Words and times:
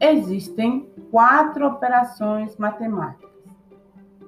Existem 0.00 0.90
quatro 1.10 1.66
operações 1.66 2.56
matemáticas: 2.56 3.30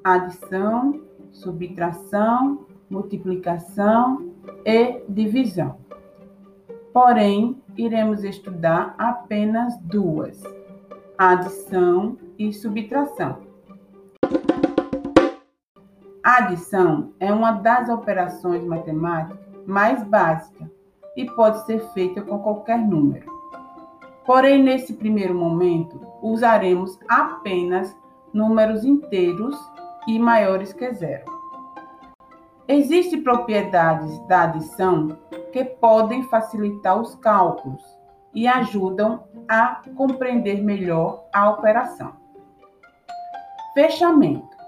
adição, 0.02 1.00
subtração, 1.30 2.66
multiplicação 2.88 4.32
e 4.64 5.02
divisão. 5.08 5.76
Porém, 6.92 7.62
iremos 7.76 8.24
estudar 8.24 8.94
apenas 8.96 9.76
duas: 9.82 10.42
adição 11.18 12.16
e 12.38 12.52
subtração. 12.52 13.46
A 16.24 16.38
adição 16.38 17.12
é 17.20 17.32
uma 17.32 17.52
das 17.52 17.88
operações 17.88 18.64
matemáticas 18.64 19.38
mais 19.66 20.02
básicas 20.02 20.68
e 21.16 21.26
pode 21.26 21.64
ser 21.66 21.80
feita 21.92 22.22
com 22.22 22.38
qualquer 22.38 22.78
número. 22.78 23.37
Porém, 24.28 24.62
nesse 24.62 24.92
primeiro 24.92 25.34
momento, 25.34 26.06
usaremos 26.20 27.00
apenas 27.08 27.96
números 28.30 28.84
inteiros 28.84 29.56
e 30.06 30.18
maiores 30.18 30.70
que 30.70 30.92
zero. 30.92 31.24
Existem 32.68 33.22
propriedades 33.22 34.18
da 34.26 34.42
adição 34.42 35.16
que 35.50 35.64
podem 35.64 36.24
facilitar 36.24 37.00
os 37.00 37.14
cálculos 37.14 37.82
e 38.34 38.46
ajudam 38.46 39.24
a 39.48 39.80
compreender 39.96 40.62
melhor 40.62 41.24
a 41.32 41.48
operação. 41.48 42.12
Fechamento. 43.72 44.58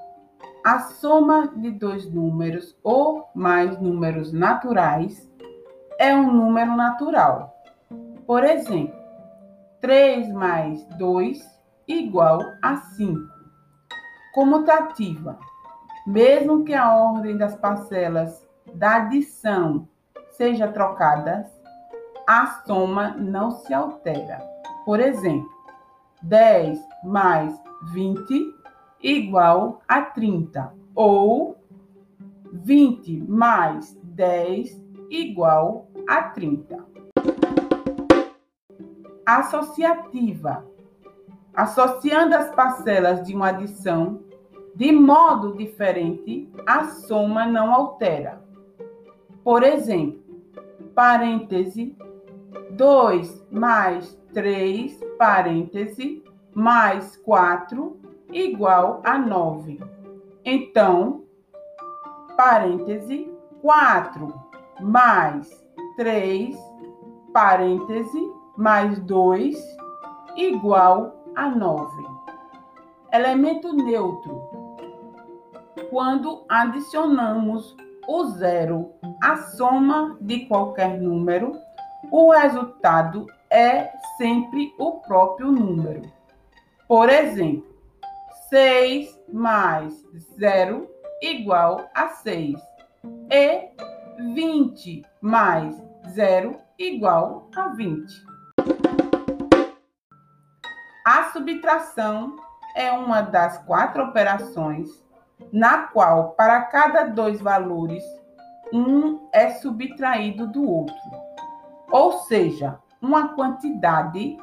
A 0.64 0.78
soma 0.78 1.48
de 1.54 1.70
dois 1.70 2.10
números 2.10 2.78
ou 2.82 3.28
mais 3.34 3.78
números 3.78 4.32
naturais 4.32 5.30
é 5.98 6.14
um 6.14 6.32
número 6.32 6.74
natural. 6.74 7.54
Por 8.26 8.42
exemplo, 8.42 8.99
3 9.80 10.30
mais 10.32 10.84
2 10.98 11.38
igual 11.88 12.40
a 12.62 12.76
5. 12.76 13.18
Comutativa. 14.34 15.38
Mesmo 16.06 16.64
que 16.64 16.74
a 16.74 16.94
ordem 16.94 17.36
das 17.36 17.56
parcelas 17.56 18.46
da 18.74 18.96
adição 18.96 19.88
seja 20.32 20.68
trocada, 20.68 21.50
a 22.28 22.62
soma 22.66 23.12
não 23.16 23.50
se 23.50 23.72
altera. 23.72 24.38
Por 24.84 25.00
exemplo, 25.00 25.50
10 26.22 26.78
mais 27.02 27.58
20 27.94 28.54
igual 29.02 29.80
a 29.88 30.02
30, 30.02 30.74
ou 30.94 31.56
20 32.52 33.22
mais 33.22 33.98
10 34.02 34.78
igual 35.08 35.88
a 36.06 36.22
30. 36.22 36.99
Associativa. 39.38 40.66
Associando 41.54 42.34
as 42.34 42.54
parcelas 42.54 43.26
de 43.26 43.34
uma 43.34 43.48
adição 43.48 44.20
de 44.74 44.92
modo 44.92 45.56
diferente, 45.56 46.48
a 46.66 46.84
soma 46.84 47.46
não 47.46 47.74
altera. 47.74 48.42
Por 49.42 49.62
exemplo, 49.62 50.20
parêntese 50.94 51.96
2 52.70 53.46
mais 53.50 54.18
3, 54.32 54.98
parêntese, 55.18 56.22
mais 56.54 57.16
4, 57.16 57.98
igual 58.32 59.00
a 59.04 59.18
9. 59.18 59.80
Então, 60.44 61.24
parêntese, 62.36 63.30
4 63.60 64.32
mais 64.80 65.66
3, 65.96 66.56
parêntese, 67.32 68.29
mais 68.56 68.98
2, 69.00 69.56
igual 70.36 71.24
a 71.34 71.48
9. 71.48 71.90
Elemento 73.12 73.72
neutro. 73.72 74.42
Quando 75.90 76.44
adicionamos 76.48 77.76
o 78.06 78.24
zero 78.26 78.92
à 79.22 79.36
soma 79.36 80.16
de 80.20 80.46
qualquer 80.46 81.00
número, 81.00 81.52
o 82.10 82.30
resultado 82.32 83.26
é 83.50 83.90
sempre 84.16 84.74
o 84.78 85.00
próprio 85.00 85.50
número. 85.50 86.02
Por 86.86 87.08
exemplo, 87.08 87.70
6 88.48 89.20
mais 89.32 89.94
0 90.38 90.88
igual 91.22 91.88
a 91.94 92.08
6. 92.08 92.60
E 93.30 93.68
20 94.34 95.04
mais 95.20 95.80
0 96.14 96.56
igual 96.78 97.48
a 97.56 97.68
20. 97.68 98.30
A 101.12 101.32
subtração 101.32 102.36
é 102.76 102.92
uma 102.92 103.20
das 103.20 103.58
quatro 103.64 104.04
operações 104.04 104.88
na 105.52 105.88
qual, 105.88 106.34
para 106.34 106.62
cada 106.62 107.02
dois 107.02 107.40
valores, 107.40 108.04
um 108.72 109.26
é 109.32 109.50
subtraído 109.50 110.46
do 110.46 110.62
outro. 110.62 110.94
Ou 111.90 112.12
seja, 112.12 112.78
uma 113.02 113.34
quantidade 113.34 114.38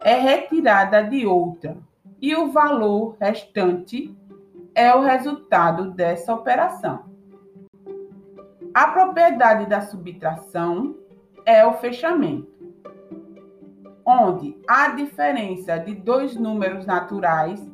é 0.00 0.14
retirada 0.14 1.02
de 1.02 1.26
outra 1.26 1.76
e 2.20 2.36
o 2.36 2.52
valor 2.52 3.16
restante 3.20 4.16
é 4.76 4.94
o 4.94 5.00
resultado 5.00 5.90
dessa 5.90 6.32
operação. 6.32 7.04
A 8.72 8.86
propriedade 8.86 9.66
da 9.66 9.80
subtração 9.80 10.94
é 11.44 11.66
o 11.66 11.72
fechamento, 11.72 12.51
onde 14.04 14.56
a 14.68 14.88
diferença 14.88 15.78
de 15.78 15.94
dois 15.94 16.36
números 16.36 16.86
naturais 16.86 17.64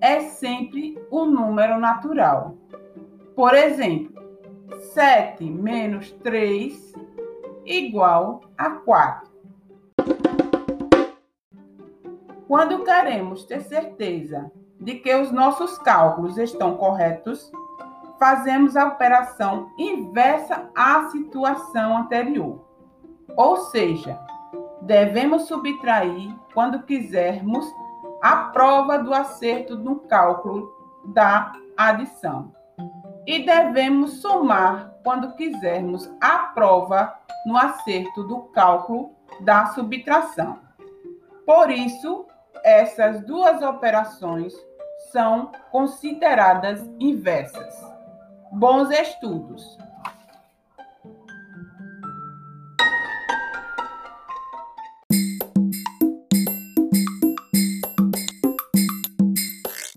é 0.00 0.20
sempre 0.20 0.98
o 1.10 1.24
número 1.24 1.78
natural. 1.78 2.56
Por 3.34 3.54
exemplo, 3.54 4.16
7 4.92 5.44
menos 5.44 6.10
3 6.22 6.94
igual 7.64 8.40
a 8.56 8.70
4. 8.70 9.30
Quando 12.46 12.84
queremos 12.84 13.44
ter 13.44 13.60
certeza 13.62 14.50
de 14.80 14.94
que 14.96 15.14
os 15.14 15.32
nossos 15.32 15.78
cálculos 15.78 16.38
estão 16.38 16.76
corretos, 16.76 17.50
fazemos 18.18 18.76
a 18.76 18.86
operação 18.86 19.70
inversa 19.78 20.70
à 20.74 21.08
situação 21.10 21.98
anterior. 21.98 22.64
Ou 23.36 23.56
seja, 23.56 24.18
devemos 24.82 25.42
subtrair 25.42 26.34
quando 26.52 26.82
quisermos 26.82 27.66
a 28.22 28.36
prova 28.36 28.98
do 28.98 29.12
acerto 29.12 29.76
no 29.76 29.96
cálculo 30.00 30.72
da 31.06 31.52
adição. 31.76 32.52
E 33.26 33.44
devemos 33.44 34.20
somar 34.20 34.94
quando 35.02 35.34
quisermos 35.34 36.10
a 36.20 36.38
prova 36.38 37.14
no 37.44 37.56
acerto 37.56 38.24
do 38.24 38.42
cálculo 38.52 39.10
da 39.40 39.66
subtração. 39.66 40.58
Por 41.44 41.70
isso, 41.70 42.26
essas 42.64 43.20
duas 43.22 43.62
operações 43.62 44.54
são 45.12 45.52
consideradas 45.70 46.80
inversas. 46.98 47.74
Bons 48.52 48.90
estudos! 48.90 49.78